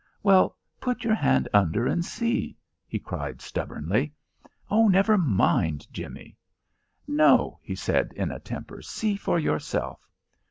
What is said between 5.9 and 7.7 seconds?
Jimmie." "No,"